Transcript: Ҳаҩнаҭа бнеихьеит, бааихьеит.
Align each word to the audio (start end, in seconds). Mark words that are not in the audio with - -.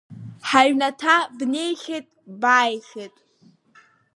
Ҳаҩнаҭа 0.49 1.15
бнеихьеит, 1.37 2.07
бааихьеит. 2.41 3.15